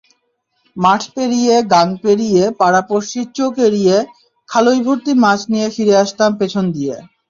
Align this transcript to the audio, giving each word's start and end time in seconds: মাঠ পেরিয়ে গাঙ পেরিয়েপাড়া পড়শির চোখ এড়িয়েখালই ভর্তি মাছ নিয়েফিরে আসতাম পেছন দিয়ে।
মাঠ 0.77 1.01
পেরিয়ে 1.15 1.55
গাঙ 1.73 1.87
পেরিয়েপাড়া 2.03 2.81
পড়শির 2.89 3.27
চোখ 3.37 3.53
এড়িয়েখালই 3.67 4.79
ভর্তি 4.85 5.11
মাছ 5.23 5.39
নিয়েফিরে 5.51 5.93
আসতাম 6.03 6.31
পেছন 6.39 6.65
দিয়ে। 6.75 6.95